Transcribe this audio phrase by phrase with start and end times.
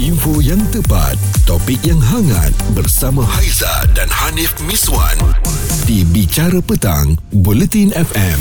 [0.00, 1.12] Info yang tepat,
[1.44, 5.12] topik yang hangat bersama Haiza dan Hanif Miswan
[5.84, 8.40] di Bicara Petang, Buletin FM.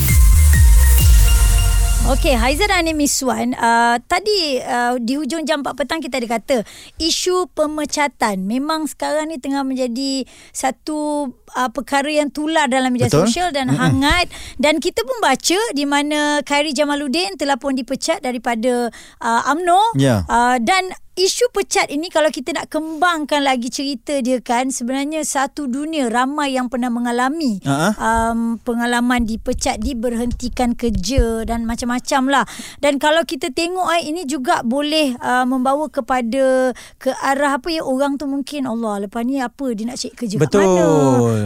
[2.15, 6.39] Okey, Haiza dan Anim Miswan, uh, tadi uh, di hujung jam 4 petang kita ada
[6.39, 6.57] kata
[6.95, 10.23] isu pemecatan memang sekarang ni tengah menjadi
[10.55, 11.27] satu
[11.59, 13.27] uh, perkara yang tular dalam media Betul.
[13.27, 13.83] sosial dan mm-hmm.
[13.83, 14.31] hangat
[14.63, 18.87] dan kita pun baca di mana Khairi Jamaluddin telah pun dipecat daripada
[19.19, 20.23] uh, AMNO Ya.
[20.23, 25.67] uh, dan isu pecat ini kalau kita nak kembangkan lagi cerita dia kan sebenarnya satu
[25.67, 27.91] dunia ramai yang pernah mengalami Ha-ha.
[28.31, 32.45] um, pengalaman dipecat diberhentikan kerja dan macam-macam lah
[32.79, 37.83] dan kalau kita tengok eh, ini juga boleh uh, membawa kepada ke arah apa ya
[37.83, 40.55] orang tu mungkin Allah lepas ni apa dia nak cari kerja Betul.
[40.55, 40.87] kat mana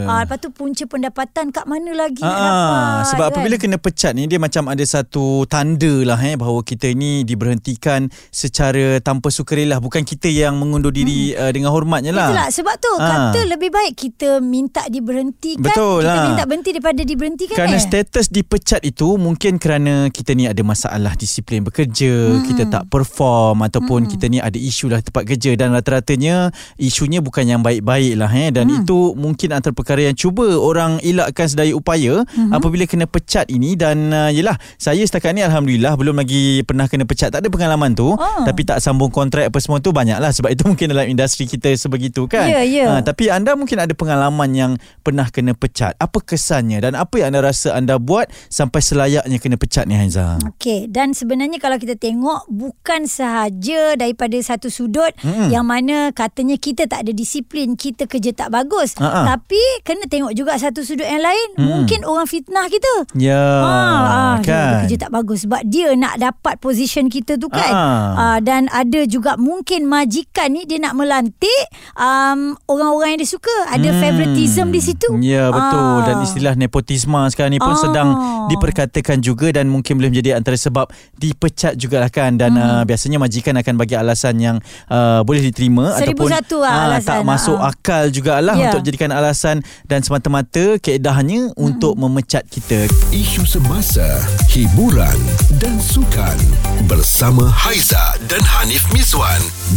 [0.06, 3.30] uh, lepas tu punca pendapatan kat mana lagi nak Ah, dapat sebab kan?
[3.34, 8.06] apabila kena pecat ni dia macam ada satu tanda lah eh bahawa kita ni diberhentikan
[8.30, 11.40] secara tanpa sukarela bukan kita yang mengundur diri hmm.
[11.40, 12.28] uh, dengan hormatnya lah.
[12.28, 13.30] Itulah sebab tu Ah.
[13.34, 16.24] kata lebih baik kita minta diberhentikan Betul kita lah.
[16.30, 17.82] minta berhenti daripada diberhentikan Kerana eh.
[17.82, 22.44] status dipecat itu mungkin kerana kita ni ada masalah disiplin bekerja, hmm.
[22.46, 24.10] kita tak perform ataupun hmm.
[24.14, 28.50] kita ni ada isu lah tempat kerja dan rata-ratanya isunya bukan yang baik-baik lah eh
[28.50, 28.82] dan hmm.
[28.82, 32.50] itu mungkin antara perkara yang cuba orang elakkan sedaya upaya hmm.
[32.50, 37.06] apabila kena pecat ini dan uh, yelah saya setakat ni alhamdulillah belum lagi pernah kena
[37.06, 38.44] pecat tak ada pengalaman tu Oh.
[38.46, 41.70] tapi tak sambung kontrak apa semua tu banyak lah sebab itu mungkin dalam industri kita
[41.72, 42.90] sebegitu kan Ya, ya.
[42.90, 45.94] Ah, tapi anda mungkin ada pengalaman yang pernah kena pecat.
[45.96, 50.42] Apa kesannya dan apa yang anda rasa anda buat sampai selayaknya kena pecat ni Haiza?
[50.50, 55.48] Okey, dan sebenarnya kalau kita tengok bukan sahaja daripada satu sudut Mm-mm.
[55.48, 58.98] yang mana katanya kita tak ada disiplin, kita kerja tak bagus.
[58.98, 59.22] Ha-ha.
[59.28, 61.66] Tapi kena tengok juga satu sudut yang lain, Mm-mm.
[61.70, 63.06] mungkin orang fitnah kita.
[63.14, 64.72] Ya, Ah, ah, dia kan.
[64.82, 67.70] kerja tak bagus sebab dia nak dapat position kita tu kan.
[67.70, 68.34] Ah.
[68.34, 71.62] Ah, dan ada juga mungkin majikan ni dia nak melantik
[71.94, 73.54] um, orang-orang yang dia suka.
[73.68, 74.00] Ada Hmm.
[74.00, 75.08] favoritism di situ.
[75.20, 76.04] Ya betul Ah.
[76.04, 77.80] dan istilah nepotisma sekarang ni pun Ah.
[77.80, 78.08] sedang
[78.46, 82.62] diperkatakan juga dan mungkin boleh menjadi antara sebab dipecat jugalah kan dan Hmm.
[82.62, 86.84] uh, biasanya majikan akan bagi alasan yang uh, boleh diterima Seribu ataupun satu lah ah,
[86.90, 87.08] alasan.
[87.10, 87.70] tak masuk Ah.
[87.70, 88.68] akal jugalah Ya.
[88.68, 91.64] untuk jadikan alasan dan semata-mata keedahnya Hmm.
[91.64, 92.84] untuk memecat kita.
[93.10, 94.04] Isu semasa,
[94.48, 95.16] hiburan
[95.56, 96.36] dan sukan
[96.84, 99.23] bersama Haiza dan Hanif Miswan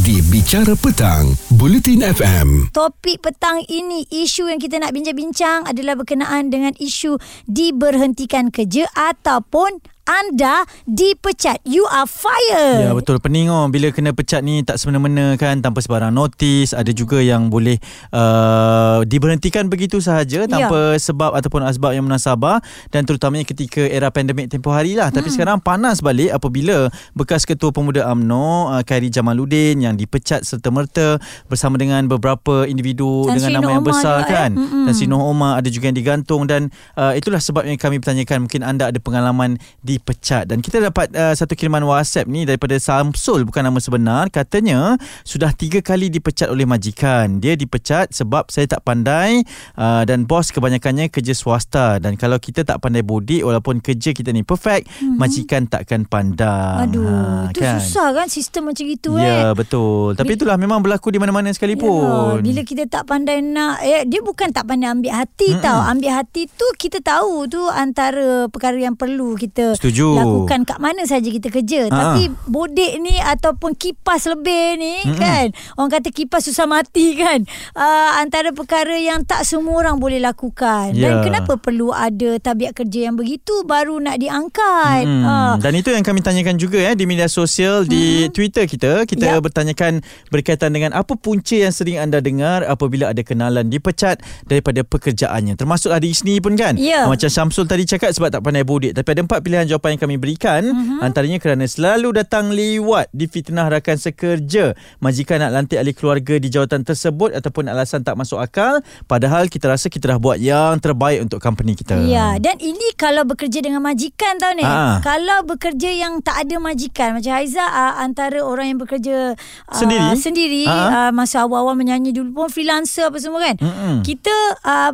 [0.07, 2.71] di Bicara Petang, Buletin FM.
[2.71, 9.83] Topik petang ini isu yang kita nak bincang-bincang adalah berkenaan dengan isu diberhentikan kerja ataupun
[10.07, 11.59] anda dipecat.
[11.67, 12.87] You are fired.
[12.87, 13.19] Ya betul.
[13.19, 13.67] Pening oh.
[13.67, 15.59] Bila kena pecat ni tak semena-mena kan?
[15.59, 16.71] Tanpa sebarang notis.
[16.71, 17.75] Ada juga yang boleh
[18.15, 24.47] uh, diberhentikan begitu sahaja tanpa sebab ataupun asbab yang munasabah dan terutamanya ketika era pandemik
[24.47, 25.11] tempoh hari lah.
[25.11, 30.71] Tapi sekarang panas balik apabila bekas ketua pemuda UMNO uh, Khairi Jamaluddin yang dipecat serta
[30.71, 31.19] merta
[31.51, 34.51] bersama dengan beberapa individu Tan Sri dengan nama Noh yang besar juga, kan?
[34.55, 34.85] Eh.
[34.87, 36.47] Dan Sri Noh Omar ada juga yang digantung.
[36.47, 39.59] Dan uh, itulah sebabnya kami bertanyakan mungkin anda ada pengalaman
[39.97, 44.95] dipecat dan kita dapat uh, satu kiriman WhatsApp ni daripada Samsul bukan nama sebenar katanya
[45.25, 49.41] sudah tiga kali dipecat oleh majikan dia dipecat sebab saya tak pandai
[49.75, 54.29] uh, dan bos kebanyakannya kerja swasta dan kalau kita tak pandai bodek walaupun kerja kita
[54.29, 55.17] ni perfect mm-hmm.
[55.17, 57.81] majikan takkan pandang Aduh, itu kan?
[57.81, 59.25] susah kan sistem macam itu eh.
[59.25, 63.39] Ya betul Tapi Bi- itulah memang berlaku di mana-mana sekalipun Ya, bila kita tak pandai
[63.39, 65.63] nak eh, Dia bukan tak pandai ambil hati Mm-mm.
[65.63, 69.86] tau Ambil hati tu Kita tahu tu Antara perkara yang perlu kita Setuju.
[69.89, 71.91] Lakukan kat mana saja kita kerja Ha.
[71.91, 75.15] Tapi bodek ni Ataupun kipas lebih ni Mm-mm.
[75.15, 80.17] kan Orang kata kipas susah mati kan uh, Antara perkara yang Tak semua orang boleh
[80.17, 81.21] lakukan Dan Ya.
[81.21, 85.23] kenapa perlu ada Tabiat kerja yang begitu Baru nak diangkat Hmm.
[85.23, 85.53] Ah.
[85.57, 89.43] Dan itu yang kami tanyakan juga ya di media sosial di Twitter kita kita Yap.
[89.43, 95.53] bertanyakan berkaitan dengan apa punca yang sering anda dengar apabila ada kenalan dipecat daripada pekerjaannya
[95.53, 97.05] termasuk ada Isni pun kan Ya.
[97.05, 100.15] macam Syamsul tadi cakap sebab tak pandai bodek tapi ada empat pilihan jawapan yang kami
[100.15, 100.99] berikan Mhm.
[100.99, 106.81] antaranya kerana selalu datang lewat difitnah rakan sekerja majikan nak lantik ahli keluarga di jawatan
[106.81, 111.37] tersebut ataupun alasan tak masuk akal padahal kita rasa kita dah buat yang terbaik untuk
[111.37, 114.61] company kita Ya, dan ini kalau bekerja dengan majikan tau ni.
[114.61, 114.97] Ah.
[114.99, 120.15] Kalau bekerja yang tak ada majikan macam Haiza uh, antara orang yang bekerja uh, Sendiri?
[120.15, 121.11] sendiri uh, Ah.
[121.11, 123.55] masa awal-awal menyanyi dulu pun freelancer apa semua kan.
[123.57, 124.01] Mm-mm.
[124.01, 124.91] Kita uh,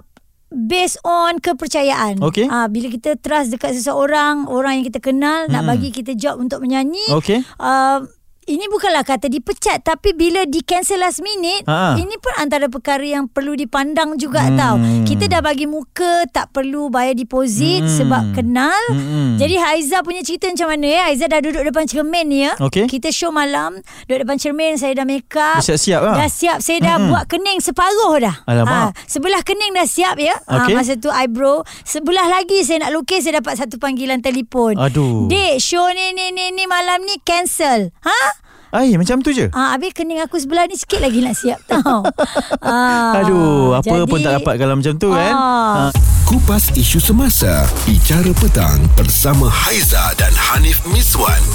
[0.53, 2.21] based on kepercayaan.
[2.21, 2.45] Okey.
[2.47, 5.71] Ah bila kita trust dekat seseorang, orang yang kita kenal nak Mm-mm.
[5.73, 7.41] bagi kita job untuk menyanyi, Okey.
[7.57, 8.05] uh,
[8.45, 11.95] ini bukanlah kata dipecat tapi bila di cancel last minute Ha.
[11.95, 14.55] ini pun antara perkara yang perlu dipandang juga Hmm.
[14.55, 14.75] tau.
[15.03, 17.95] Kita dah bagi muka tak perlu bayar deposit Hmm.
[17.95, 18.81] sebab kenal.
[18.89, 19.35] Hmm.
[19.35, 21.01] Jadi Haiza punya cerita macam mana ya?
[21.07, 22.51] Haiza dah duduk depan cermin ya.
[22.59, 22.85] Okey.
[22.87, 25.57] Kita show malam duduk depan cermin saya dah make up.
[25.57, 26.15] Dah siap-siap lah.
[26.17, 26.57] Dah siap.
[26.59, 27.09] Saya dah Mm-mm.
[27.09, 28.35] buat kening separuh dah.
[28.45, 28.91] Alamak.
[29.05, 30.35] sebelah kening dah siap ya.
[30.43, 30.73] Okey.
[30.73, 31.63] Ha, masa tu eyebrow.
[31.83, 34.75] Sebelah lagi saya nak lukis saya dapat satu panggilan telefon.
[34.75, 35.25] Aduh.
[35.25, 37.93] Dek, show ni ni ni ni malam ni cancel.
[38.01, 38.32] Ha?
[38.73, 39.53] Ai macam tu je.
[39.53, 42.01] Ah, habis kening aku sebelah ni sikit lagi nak siap tau.
[42.65, 45.33] ah, Aduh, apa pun tak dapat kalau macam tu kan.
[45.37, 45.87] Ah.
[46.25, 51.45] Kupas isu semasa, bicara petang bersama Haiza dan Hanif Miswan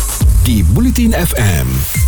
[0.46, 2.07] di Bulletin FM.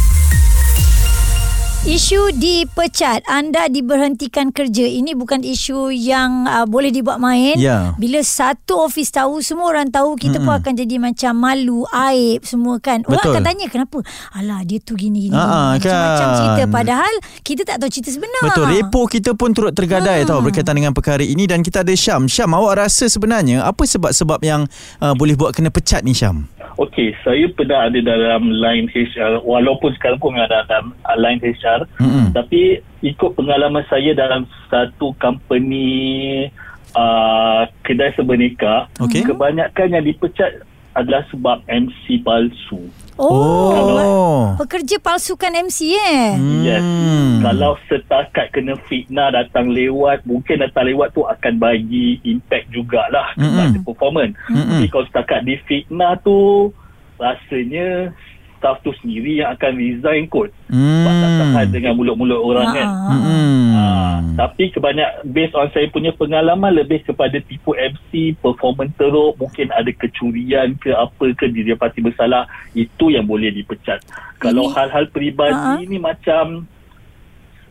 [1.81, 4.85] Isu dipecat, anda diberhentikan kerja.
[4.85, 7.57] Ini bukan isu yang uh, boleh dibuat main.
[7.57, 7.97] Ya.
[7.97, 12.45] Bila satu office tahu, semua orang tahu, kita mm pun akan jadi macam malu, aib
[12.45, 13.01] semua kan.
[13.09, 13.33] Orang Betul.
[13.33, 13.99] akan tanya kenapa?
[14.37, 15.33] Alah, dia tu gini gini.
[15.33, 16.37] Ah, ah, Macam-macam kan.
[16.37, 17.15] cerita padahal
[17.49, 18.43] kita tak tahu cerita sebenar.
[18.45, 22.29] Betul, repo kita pun turut tergadai tau berkaitan dengan perkara ini dan kita ada Syam.
[22.29, 24.69] Syam, awak rasa sebenarnya apa sebab-sebab yang
[25.01, 26.45] uh, boleh buat kena pecat ni Syam?
[26.81, 31.85] Okey, saya pernah ada dalam line HR walaupun sekarang pun ada dalam uh, line HR
[32.01, 32.33] Mm-mm.
[32.33, 36.49] tapi ikut pengalaman saya dalam satu company
[36.97, 39.29] uh, kedai sebeneka Okey.
[39.29, 40.65] kebanyakan yang dipecat
[40.97, 42.89] adalah sebab MC palsu.
[43.21, 43.77] Oh.
[43.77, 44.41] Oh.
[44.65, 46.41] Pekerja palsukan MC eh.
[46.65, 46.81] Yes.
[46.81, 47.45] Hmm.
[47.45, 53.77] Kalau setakat kena fitnah datang lewat, mungkin datang lewat tu akan bagi impact jugalah kepada
[53.77, 53.85] Mm-mm.
[53.85, 54.35] performance.
[54.49, 54.81] Mm-mm.
[54.81, 56.73] Tapi kalau setakat di fitnah tu,
[57.21, 58.17] rasanya
[58.61, 60.53] staff tu sendiri yang akan resign kot.
[60.69, 61.73] Sebab tak tahan Hmm.
[61.73, 62.87] dengan mulut-mulut orang Ah, kan.
[62.87, 63.17] ah, ah.
[63.17, 63.69] Hmm.
[63.73, 69.73] Ah, tapi kebanyak based on saya punya pengalaman lebih kepada tipu MC, performance teruk, mungkin
[69.73, 72.45] ada kecurian ke apa ke pasti bersalah,
[72.77, 74.05] itu yang boleh dipecat.
[74.37, 75.81] Kalau Ini- hal-hal peribadi Ah.
[75.81, 76.69] ni macam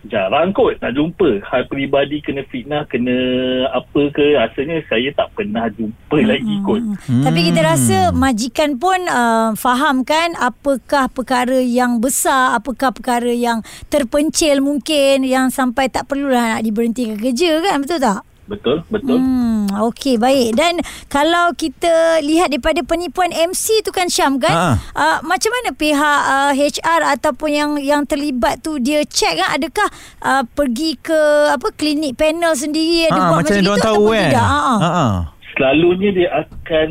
[0.07, 1.43] jarang kot nak jumpa.
[1.43, 3.17] Hal peribadi kena fitnah, kena
[3.73, 6.81] apa ke, rasanya saya tak pernah jumpa lagi kot.
[7.09, 7.23] Hmm.
[7.25, 13.59] Tapi kita rasa majikan pun uh, faham kan apakah perkara yang besar, apakah perkara yang
[13.91, 18.28] terpencil mungkin yang sampai tak perlulah nak diberhentikan kerja kan betul tak?
[18.49, 19.15] Betul, betul.
[19.15, 20.57] Hmm, okey baik.
[20.57, 24.67] Dan kalau kita lihat daripada penipuan MC tu kan Syam kan, Ha.
[24.91, 29.85] uh, macam mana pihak uh, HR ataupun yang yang terlibat tu dia check kan adakah
[30.19, 34.11] uh, pergi ke apa klinik panel sendiri ada Ah, buat macam macam, itu tahu ataupun
[34.11, 34.27] kan.
[34.27, 34.43] tidak?
[34.43, 34.57] Ha.
[34.57, 34.79] ah.
[34.79, 35.13] Ha ah.
[35.53, 36.87] selalunya dia akan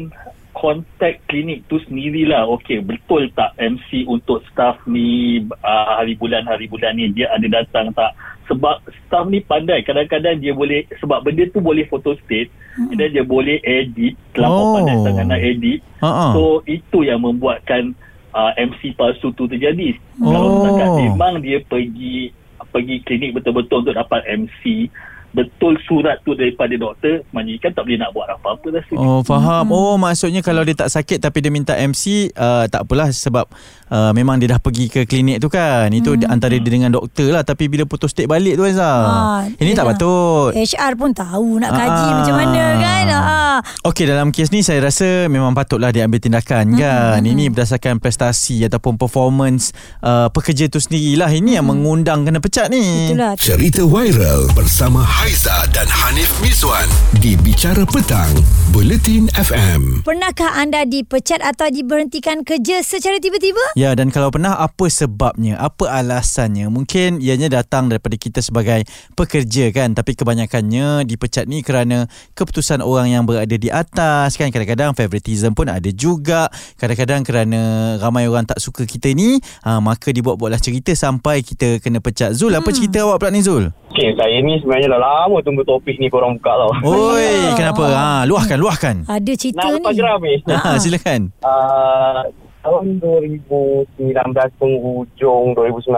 [0.52, 2.42] kontak klinik tu sendirilah.
[2.50, 7.46] Okey, betul tak MC untuk staff ni uh, hari bulan hari bulan ni dia ada
[7.46, 8.10] datang tak?
[8.48, 9.84] Sebab staff ni pandai.
[9.84, 12.48] Kadang-kadang dia boleh sebab benda tu boleh photo state
[12.80, 12.96] hmm.
[12.96, 14.16] dan dia boleh edit.
[14.32, 14.74] Terlampau Oh.
[14.80, 15.78] pandai sangat nak edit.
[16.00, 16.32] Ah.
[16.32, 17.92] So itu yang membuatkan
[18.32, 19.96] uh, MC palsu tu terjadi.
[20.24, 20.32] Oh.
[20.32, 22.32] Kalau setakat memang dia pergi
[22.68, 24.92] pergi klinik betul-betul untuk dapat MC
[25.38, 28.98] betul surat tu daripada doktor majikan tak boleh nak buat apa-apa rasanya.
[28.98, 29.70] Oh faham.
[29.70, 33.46] Oh maksudnya kalau dia tak sakit tapi dia minta MC uh, tak apalah sebab
[33.86, 35.86] uh, memang dia dah pergi ke klinik tu kan.
[35.88, 36.26] Itu Hmm.
[36.28, 38.82] antara dia dengan doktor lah tapi bila putus state balik tu Aiza.
[38.82, 40.50] Ah, Ini tak patut.
[40.50, 42.14] HR pun tahu nak kaji Ah.
[42.16, 43.06] macam mana kan.
[43.08, 43.58] Ah.
[43.84, 47.20] Okey dalam kes ni saya rasa memang patutlah dia ambil tindakan Hmm, kan.
[47.20, 49.70] Ini berdasarkan prestasi ataupun performance
[50.00, 51.30] uh, pekerja tu sendirilah.
[51.30, 52.80] Ini yang mengundang kena pecat ni.
[52.80, 53.06] Hmm.
[53.08, 53.32] Itulah.
[53.36, 56.88] Cerita viral bersama Haiza dan Hanif Miswan
[57.20, 58.32] di Bicara Petang,
[58.72, 60.00] Bulletin FM.
[60.00, 63.60] Pernahkah anda dipecat atau diberhentikan kerja secara tiba-tiba?
[63.76, 65.60] Ya dan kalau pernah apa sebabnya?
[65.60, 66.72] Apa alasannya?
[66.72, 68.88] Mungkin ianya datang daripada kita sebagai
[69.20, 69.92] pekerja kan?
[69.92, 74.48] Tapi kebanyakannya dipecat ni kerana keputusan orang yang berada di atas kan?
[74.48, 76.48] Kadang-kadang favoritism pun ada juga.
[76.80, 77.60] Kadang-kadang kerana
[78.00, 79.36] ramai orang tak suka kita ni
[79.68, 82.32] ha, maka dibuat-buatlah cerita sampai kita kena pecat.
[82.32, 83.68] Zul apa cerita awak pula ni Zul?
[83.92, 86.72] Okay, saya ni sebenarnya dah lama tunggu topik ni korang buka tau.
[86.84, 89.98] Oi kenapa ha luahkan luahkan Ada cerita Nak lepas ni.
[89.98, 90.34] geram ni.
[90.46, 92.20] ha, silakan Uh,
[92.60, 94.12] tahun 2019
[94.54, 95.88] penghujung 2019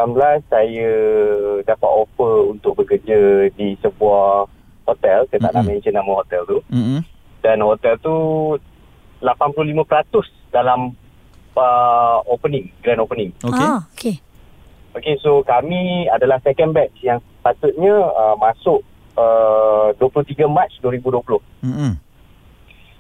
[0.47, 0.91] saya
[1.63, 3.19] dapat offer untuk bekerja
[3.53, 4.47] di sebuah
[4.85, 5.27] hotel.
[5.27, 5.69] Saya tak nak Mm-mm.
[5.73, 6.59] mention nama hotel tu.
[6.69, 7.01] mm
[7.41, 8.15] Dan hotel tu
[9.19, 9.75] 85%
[10.51, 10.93] dalam
[11.55, 13.31] uh, opening, grand opening.
[13.41, 14.15] okey Ah, okey.
[14.91, 18.83] Okay, so kami adalah second batch yang patutnya uh, masuk
[19.17, 21.41] uh, 23 Mac 2020.
[21.65, 21.95] mm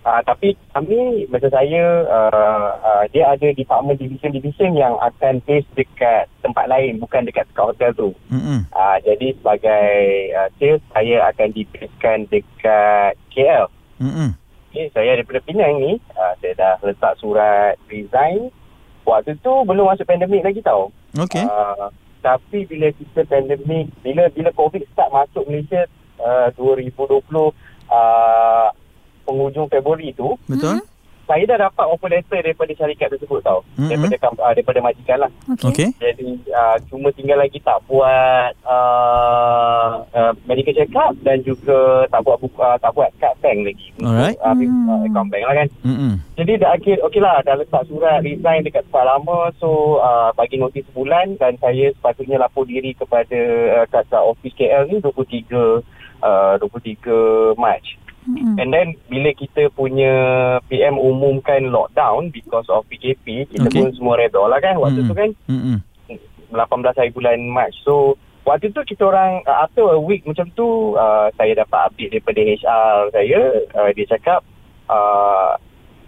[0.00, 6.24] Uh, tapi kami, macam saya, uh, uh, dia ada department division-division yang akan base dekat
[6.40, 8.08] tempat lain, bukan dekat dekat hotel tu.
[8.32, 9.92] mm Uh, jadi sebagai
[10.32, 13.68] uh, sales, saya akan dibasekan dekat KL.
[14.00, 14.32] mm
[14.72, 18.48] Okay, saya daripada Penang ni, uh, saya dah letak surat resign,
[19.04, 20.88] waktu tu belum masuk pandemik lagi tau.
[21.20, 21.44] Okey.
[21.44, 21.92] Uh,
[22.24, 25.84] tapi bila kita pandemik, bila bila COVID start masuk Malaysia
[26.20, 26.92] uh, 2020
[27.88, 28.68] uh,
[29.22, 30.82] penghujung Februari tu, Betul?
[31.22, 33.62] saya dah dapat offer letter daripada syarikat tersebut tau.
[33.78, 33.86] Mhm.
[33.86, 35.30] Daripada uh, daripada majikan lah.
[35.54, 35.70] Okey.
[35.70, 35.88] Okey.
[35.96, 42.26] Jadi uh, cuma tinggal lagi tak buat uh, uh, medical check up dan juga tak
[42.26, 43.86] buat buku, uh, tak buat kad bank lagi.
[44.02, 44.38] untuk, Alright.
[44.42, 44.90] Uh, Hmm.
[44.90, 45.68] uh, account bank lah kan.
[45.86, 46.12] Mm-mm.
[46.34, 50.58] Jadi dah akhir okey lah dah letak surat resign dekat tempat lama so uh, bagi
[50.58, 53.38] notis sebulan dan saya sepatutnya lapor diri kepada
[53.78, 55.46] uh, kat, kat office KL ni 23
[56.22, 57.82] uh, 23 Mac.
[58.28, 58.60] Mm-mm.
[58.60, 60.12] And then bila kita punya
[60.68, 63.80] PM umumkan lockdown because of PKP kita Okey.
[63.80, 65.10] pun semua redha lah kan waktu Mm-mm.
[65.10, 65.78] tu kan Mm-mm.
[66.52, 67.72] 18 hari bulan Mac.
[67.80, 72.10] So waktu tu kita orang uh, after a week macam tu uh, saya dapat update
[72.18, 73.40] daripada HR saya
[73.76, 74.40] uh, dia cakap
[74.92, 75.56] uh,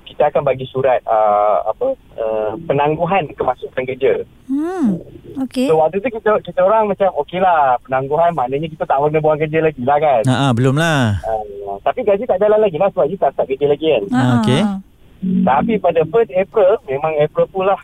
[0.07, 4.23] kita akan bagi surat uh, apa uh, penangguhan kemasukan kerja.
[4.47, 5.01] Hmm.
[5.49, 5.67] Okey.
[5.71, 9.41] So waktu tu kita kita orang macam okey lah penangguhan maknanya kita tak kena buang
[9.41, 10.23] kerja lagi lah kan.
[10.29, 11.23] Ha ah, belum lah.
[11.25, 14.03] Uh, tapi gaji tak jalan lagi lah sebab you tak start kerja lagi kan.
[14.13, 14.63] Ah, okey.
[15.23, 17.79] Tapi pada 1st April memang April pula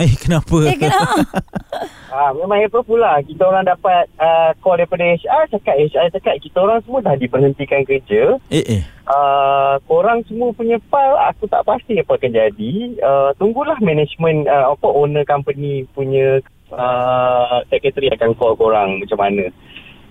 [0.00, 0.56] Eh kenapa?
[0.72, 1.20] Eh kenapa?
[2.12, 6.60] Ah, memang April pula kita orang dapat uh, call daripada HR cakap HR cakap kita
[6.60, 8.36] orang semua dah diberhentikan kerja.
[8.52, 8.82] Eh eh.
[9.08, 12.72] Uh, korang semua punya file aku tak pasti apa akan jadi.
[13.00, 16.44] Uh, tunggulah management uh, apa owner company punya
[16.76, 19.48] uh, secretary akan call korang macam mana.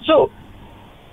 [0.01, 0.33] So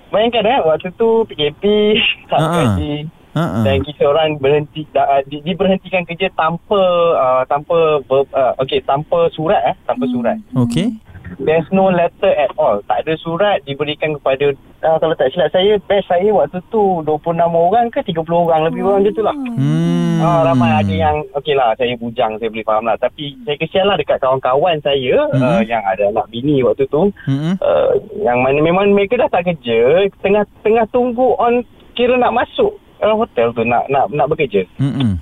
[0.09, 1.61] bayangkan eh waktu tu PKP
[2.33, 2.53] tak Ah, ah.
[2.57, 3.63] gaji Ha ah.
[3.63, 6.81] dan kita orang berhenti da, di, diberhentikan kerja tanpa
[7.15, 10.35] uh, tanpa ber, uh, okey tanpa surat eh tanpa surat.
[10.59, 10.99] Okey.
[11.39, 12.81] There's no letter at all.
[12.89, 17.37] Tak ada surat diberikan kepada uh, kalau tak silap saya batch saya waktu tu 26
[17.37, 19.37] orang ke 30 orang lebih orang tu lah.
[19.37, 20.19] Hmm.
[20.19, 23.87] Ah, ramai ada yang okey lah saya bujang saya boleh faham lah tapi saya kesian
[23.87, 25.39] lah dekat kawan-kawan saya Mhm.
[25.39, 27.55] uh, yang ada anak bini waktu tu Mm-mm.
[27.63, 31.63] uh, yang mana memang mereka dah tak kerja tengah tengah tunggu on
[31.95, 34.63] kira nak masuk uh, hotel tu nak nak nak bekerja.
[34.79, 35.19] Mm-mm.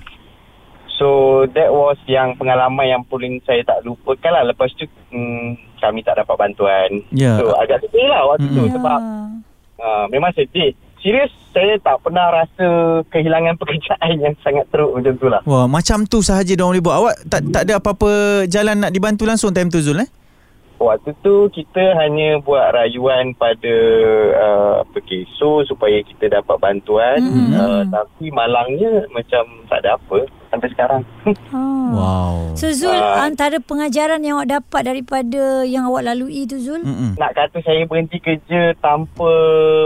[0.98, 4.42] So that was yang pengalaman yang paling saya tak lupakan lah.
[4.50, 6.90] Lepas tu hmm, kami tak dapat bantuan.
[7.14, 7.38] Ya.
[7.38, 8.74] So agak sedih lah waktu tu Mm-mm.
[8.74, 8.98] sebab
[9.78, 10.74] uh, memang sedih.
[10.98, 15.40] Serius saya tak pernah rasa kehilangan pekerjaan yang sangat teruk macam tu lah.
[15.46, 16.96] Wah, macam tu sahaja dia boleh buat.
[16.98, 18.10] Awak tak tak ada apa-apa
[18.50, 20.10] jalan nak dibantu langsung time tu Zul eh?
[20.78, 23.74] Waktu tu kita hanya buat rayuan pada
[24.30, 27.18] uh, Pekeso supaya kita dapat bantuan.
[27.18, 27.50] Hmm.
[27.50, 31.02] Uh, tapi malangnya macam tak ada apa sampai sekarang.
[31.52, 31.66] Oh.
[31.88, 32.52] Wow.
[32.52, 33.24] So Zul Ah.
[33.24, 36.84] antara pengajaran yang awak dapat daripada yang awak lalui tu Zul?
[36.84, 37.16] Mm-mm.
[37.16, 39.32] nak kata saya berhenti kerja tanpa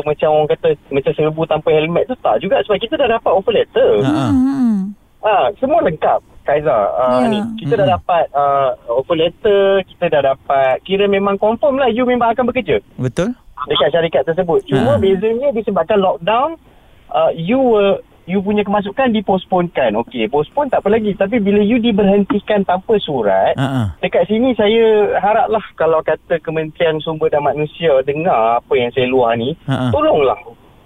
[0.02, 3.54] macam orang kata macam serbu tanpa helmet tu tak juga sebab kita dah dapat offer
[3.54, 4.02] letter.
[4.02, 4.10] Ha.
[4.10, 4.30] Ah.
[4.34, 4.78] Hmm.
[5.22, 6.76] Ha, semua lengkap Kaiza.
[6.92, 7.28] Uh, Ya.
[7.30, 12.02] ni kita dah dapat uh, offer letter, kita dah dapat kira memang confirm lah you
[12.02, 13.32] memang akan bekerja Betul?
[13.66, 14.66] dekat syarikat tersebut.
[14.66, 15.00] Cuma Ha.
[15.00, 16.58] bezanya disebabkan lockdown
[17.10, 19.98] uh, you were you punya kemasukan diposponkan.
[19.98, 23.94] Okey, postpone tak apa lagi tapi bila you diberhentikan tanpa surat ah.
[23.98, 29.34] Dekat sini saya haraplah kalau kata Kementerian Sumber Daya Manusia dengar apa yang saya luar
[29.34, 29.90] ni, ah.
[29.90, 30.38] tolonglah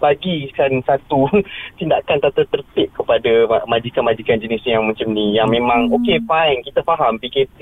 [0.06, 1.26] bagikan satu
[1.78, 5.98] tindakan tata tertib kepada ma- majikan-majikan jenis yang macam ni yang memang Hmm.
[5.98, 7.58] okay fine kita faham PKP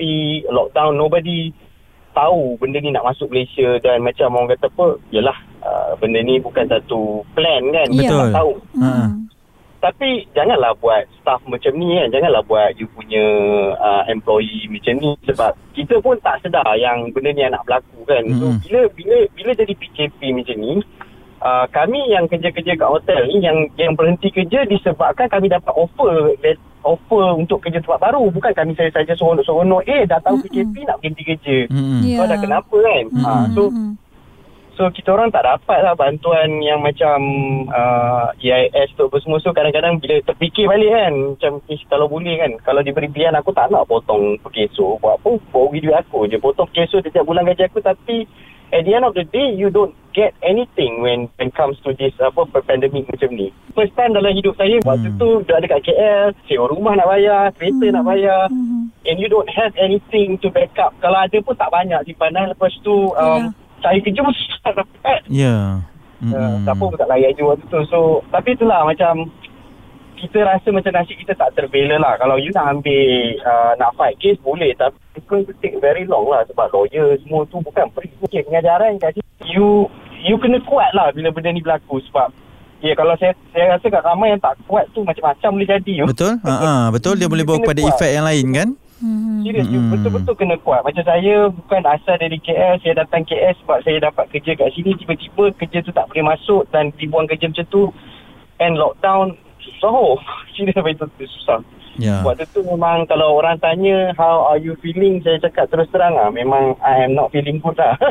[0.47, 1.49] lockdown nobody
[2.13, 6.39] tahu benda ni nak masuk Malaysia dan macam orang kata apa yalah uh, benda ni
[6.39, 8.53] bukan satu plan kan kita tak tahu.
[8.77, 9.09] Hmm.
[9.83, 12.09] tapi janganlah buat staff macam ni kan.
[12.09, 13.21] Janganlah buat you punya
[13.77, 18.23] uh, employee macam ni sebab kita pun tak sedar yang benda ni nak berlaku kan.
[18.33, 18.63] So Mm-mm.
[18.65, 20.73] bila bila bila jadi PKP macam ni
[21.41, 26.35] uh, kami yang kerja-kerja kat hotel ni yang yang berhenti kerja disebabkan kami dapat offer
[26.39, 30.45] let, offer untuk kerja tempat baru bukan kami saya saja seronok-seronok eh dah tahu Mm-mm.
[30.53, 31.57] PKP nak berhenti kerja.
[32.05, 32.17] Ya.
[32.21, 33.05] Kau dah kenapa kan?
[33.25, 33.63] Ha, so.
[34.75, 37.15] So kita orang tak dapat lah bantuan yang macam
[37.71, 39.39] uh, EIS tu apa semua.
[39.39, 43.55] So kadang-kadang bila terfikir balik kan macam eh, kalau boleh kan kalau diberi pilihan aku
[43.55, 44.99] tak nak potong pekeso.
[44.99, 45.39] Buat apa?
[45.55, 46.35] Bawa video aku je.
[46.35, 48.27] Potong pekeso setiap bulan gaji aku tapi
[48.75, 52.11] at the end of the day you don't get anything when when comes to this
[52.19, 53.55] apa pandemic macam ni.
[53.71, 55.19] First time dalam hidup saya waktu Hmm.
[55.19, 58.91] tu dah dekat KL, sewa rumah nak bayar, kereta nak bayar Hmm.
[59.07, 60.91] and you don't have anything to back up.
[60.99, 62.51] Kalau ada pun tak banyak simpanan.
[62.51, 65.19] Lepas tu um, saya kerja pun susah dapat.
[65.31, 65.79] Ya.
[66.23, 66.63] Uh, Mm-mm.
[66.63, 67.79] siapa pun tak layan je waktu tu.
[67.91, 67.99] So,
[68.31, 69.27] tapi itulah macam
[70.15, 72.15] kita rasa macam nasib kita tak terbela lah.
[72.15, 74.71] Kalau you nak ambil, uh, nak fight case boleh.
[74.79, 76.47] Tapi it's going to take very long lah.
[76.47, 78.11] Sebab lawyer semua tu bukan free.
[78.23, 79.85] Okay, pengajaran kat sini, you,
[80.23, 81.99] you kena kuat lah bila benda ni berlaku.
[82.09, 82.31] Sebab,
[82.79, 85.93] ya kalau saya saya rasa kat ramai yang tak kuat tu macam-macam boleh jadi.
[86.03, 86.05] You.
[86.07, 86.33] Betul?
[86.47, 87.91] Ha ah, betul dia boleh bawa kepada kuat.
[87.99, 88.69] efek yang lain kan?
[88.95, 89.43] Hmm.
[89.43, 89.75] Serius Hmm.
[89.75, 89.91] hmm.
[89.91, 90.81] betul-betul kena kuat.
[90.87, 94.95] Macam saya bukan asal dari KL, saya datang KL sebab saya dapat kerja kat sini
[94.95, 97.91] tiba-tiba kerja tu tak boleh masuk dan dibuang kerja macam tu
[98.63, 99.89] and lockdown susah.
[99.89, 100.21] Oh,
[100.53, 100.77] serius
[101.97, 102.21] Ya.
[102.21, 106.27] Waktu tu memang kalau orang tanya how are you feeling, saya cakap terus terang ah
[106.27, 107.95] memang I am not feeling good lah.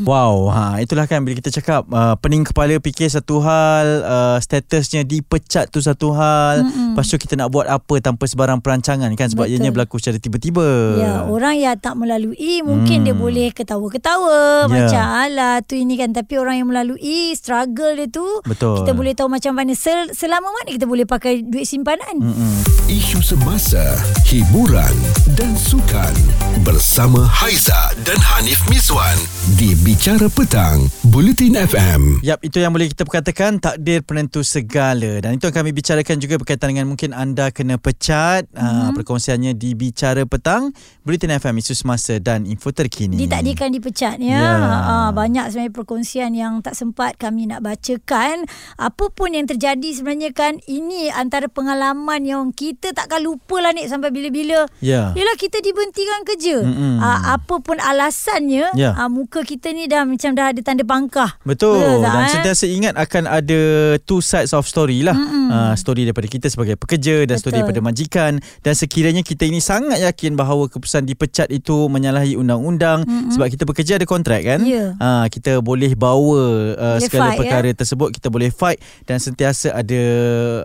[0.00, 5.02] Wow, ha itulah kan bila kita cakap uh, pening kepala fikir satu hal, uh, statusnya
[5.02, 6.62] dipecat tu satu hal.
[6.62, 6.92] Mm-mm.
[6.92, 9.54] Lepas tu kita nak buat apa tanpa sebarang perancangan kan sebab Betul.
[9.54, 10.66] ianya berlaku secara tiba-tiba.
[10.96, 13.04] Ya, orang yang tak melalui mungkin Hmm.
[13.04, 14.68] dia boleh ketawa-ketawa Ya.
[14.68, 16.98] macam alah tu ini kan tapi orang yang melalui
[17.32, 18.80] struggle dia tu Betul.
[18.80, 22.18] kita boleh tahu macam mana sel, selama mana kita boleh pakai duit simpanan.
[22.18, 22.54] Mm-mm.
[22.86, 23.82] Isu semasa,
[24.26, 24.94] hiburan
[25.34, 26.14] dan sukan
[26.62, 29.14] bersama Haiza dan Hanif Miswan
[29.58, 32.22] di Bicara Petang, Bulletin FM.
[32.22, 36.38] Yap, itu yang boleh kita perkatakan takdir penentu segala dan itu yang kami bicarakan juga
[36.38, 38.60] berkaitan dengan mungkin anda kena pecat Mhm.
[38.60, 38.82] mm-hmm.
[38.86, 40.70] uh, perkongsiannya di Bicara Petang
[41.08, 43.16] Bulletin FM isu semasa dan info terkini.
[43.16, 44.36] Ditakdirkan dipecat ya.
[44.36, 44.52] Ya.
[44.60, 48.44] Ah, banyak sebenarnya perkongsian yang tak sempat kami nak bacakan.
[48.76, 53.88] Apa pun yang terjadi sebenarnya kan ini antara pengalaman yang kita takkan lupa lah Nik
[53.88, 54.68] sampai bila-bila.
[54.84, 55.16] Ya.
[55.16, 56.60] Yelah kita diberhentikan kerja.
[56.60, 57.00] Mm-mm.
[57.00, 58.92] Ah, apa pun alasannya, Ya.
[58.92, 61.40] ah, muka kita ni dah macam dah ada tanda pangkah.
[61.48, 62.32] Betul, Betul tak, dan eh?
[62.36, 63.60] sentiasa ingat akan ada
[64.04, 65.16] two sides of story lah
[65.48, 67.72] uh, story daripada kita sebagai pekerja dan story Betul.
[67.72, 73.32] daripada majikan dan sekiranya kita ini sangat yakin bahawa keputusan dipecat itu menyalahi undang-undang Mm-mm.
[73.32, 74.92] sebab kita bekerja ada kontrak kan Ya.
[74.98, 79.72] uh, kita boleh bawa uh, Boleh segala fight, perkara tersebut kita boleh fight dan sentiasa
[79.72, 80.02] ada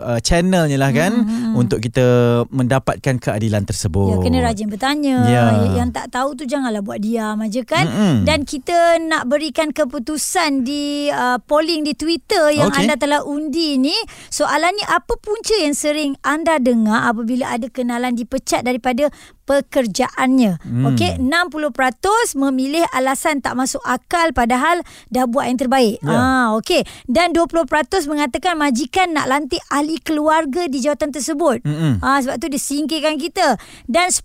[0.04, 1.54] uh, channelnya lah kan Mm-mm.
[1.56, 2.04] untuk kita
[2.50, 5.18] mendapatkan keadilan tersebut Ya, kena rajin bertanya.
[5.26, 5.44] Ya.
[5.78, 7.86] Yang tak tahu tu janganlah buat diam aja kan.
[7.86, 8.16] Mm-mm.
[8.28, 12.86] Dan kita nak berikan keputusan di uh, polling di Twitter yang Okey.
[12.86, 13.96] anda telah undi ni.
[14.30, 19.10] Soalannya apa punca yang sering anda dengar apabila ada kenalan dipecat daripada
[19.44, 20.64] pekerjaannya.
[20.64, 20.86] Hmm.
[20.94, 24.80] Okey, 60% memilih alasan tak masuk akal padahal
[25.12, 26.00] dah buat yang terbaik.
[26.00, 26.16] Ya.
[26.16, 26.88] Ah, okey.
[27.08, 27.68] Dan 20%
[28.08, 31.64] mengatakan majikan nak lantik ahli keluarga di jawatan tersebut.
[31.68, 32.00] Mm-mm.
[32.00, 33.60] Ah sebab tu dia singkirkan kita.
[33.88, 34.24] Dan 10%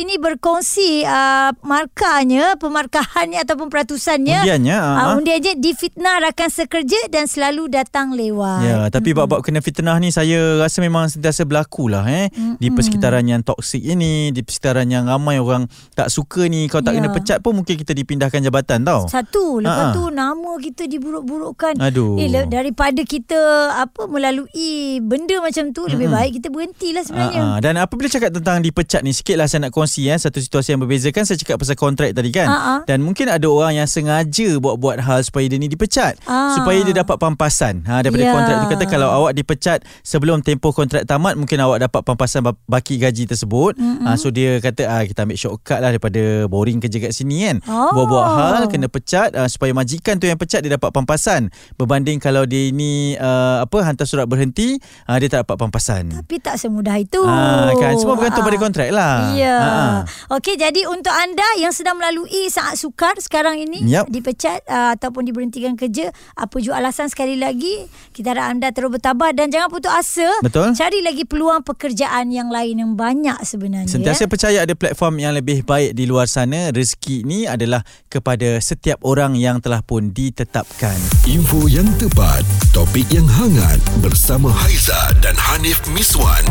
[0.00, 4.44] ini berkongsi uh, markahnya, pemarkahannya ataupun peratusannya.
[4.44, 5.06] Undiannya, Uh, ah.
[5.18, 8.60] undiannya difitnah rakan sekerja dan selalu datang lewat.
[8.62, 12.30] Ya, tapi bab-bab kena fitnah ni saya rasa memang sentiasa berlaku lah eh.
[12.56, 16.64] Di persekitaran yang toksik ini, di persekitaran yang ramai orang tak suka ni.
[16.66, 17.02] Kalau tak Ya.
[17.02, 19.04] kena pecat pun mungkin kita dipindahkan jabatan tau.
[19.06, 19.92] Satu, lepas Ha-ha.
[19.92, 21.76] tu nama kita diburuk-burukkan.
[21.76, 22.16] Aduh.
[22.16, 23.36] Eh, daripada kita
[23.76, 26.16] apa melalui benda macam tu, lebih Mm-mm.
[26.16, 27.40] baik kita berhentilah sebenarnya.
[27.40, 27.58] Ah, ah.
[27.58, 31.08] Dan apabila cakap tentang dipecat ni Sikitlah saya nak kongsi eh, Satu situasi yang berbeza
[31.08, 32.78] kan Saya cakap pasal kontrak tadi kan Ah, ah.
[32.84, 36.52] Dan mungkin ada orang yang sengaja Buat-buat hal supaya dia ni dipecat Ah.
[36.52, 38.30] Supaya dia dapat pampasan ha, Daripada Ya.
[38.30, 42.60] kontrak tu kata Kalau awak dipecat Sebelum tempoh kontrak tamat Mungkin awak dapat pampasan ba-
[42.62, 47.00] Baki gaji tersebut ha, So dia kata ah, Kita ambil shortcut lah Daripada boring kerja
[47.00, 47.90] kat sini kan Oh.
[47.94, 52.44] Buat-buat hal Kena pecat ah, Supaya majikan tu yang pecat Dia dapat pampasan Berbanding kalau
[52.44, 56.96] dia ini ah, Apa Hantar surat berhenti ah, Dia tak dapat pampasan Tapi tak semudah
[56.96, 57.22] itu.
[57.22, 58.46] Ah, kan semua bergantung Ah.
[58.46, 59.14] pada kontrak lah.
[59.32, 59.54] Ya.
[59.56, 59.98] Ah, ah.
[60.34, 64.10] Okey, jadi untuk anda yang sedang melalui saat sukar sekarang ini Yup.
[64.10, 69.30] dipecat uh, ataupun diberhentikan kerja, apa jua alasan sekali lagi, kita harap anda terus bertabah
[69.30, 70.26] dan jangan putus asa.
[70.42, 70.74] Betul.
[70.74, 73.88] Cari lagi peluang pekerjaan yang lain yang banyak sebenarnya.
[73.88, 74.30] Sentiasa ya.
[74.30, 76.74] percaya ada platform yang lebih baik di luar sana.
[76.74, 80.98] Rezeki ni adalah kepada setiap orang yang telah pun ditetapkan.
[81.30, 82.42] Info yang tepat,
[82.74, 86.44] topik yang hangat bersama Haiza dan Hanif Miswan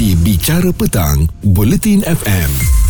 [0.00, 2.89] di Bicara Petang, Bulletin FM.